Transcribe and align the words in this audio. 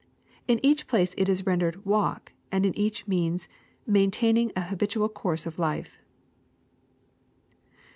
In 0.47 0.59
each 0.65 0.87
place 0.87 1.13
it 1.15 1.29
is 1.29 1.45
rendered" 1.45 1.85
walk," 1.85 2.33
and 2.51 2.65
in 2.65 2.75
each 2.75 3.07
means" 3.07 3.47
maintaining 3.85 4.51
an 4.55 4.63
habitual 4.69 5.09
course 5.09 5.45
of 5.45 5.59
life." 5.59 6.01